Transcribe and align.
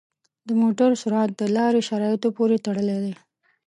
د 0.47 0.49
موټر 0.61 0.89
سرعت 1.01 1.29
د 1.37 1.41
لارې 1.55 1.81
شرایطو 1.89 2.27
پورې 2.37 2.57
تړلی 2.65 2.97
دی. 3.03 3.13